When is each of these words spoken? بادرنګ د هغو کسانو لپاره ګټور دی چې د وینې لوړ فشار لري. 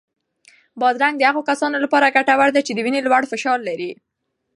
بادرنګ 0.79 1.15
د 1.17 1.21
هغو 1.29 1.41
کسانو 1.49 1.77
لپاره 1.85 2.13
ګټور 2.15 2.49
دی 2.53 2.61
چې 2.67 2.73
د 2.73 2.79
وینې 2.85 3.01
لوړ 3.03 3.23
فشار 3.31 3.59
لري. 3.69 3.91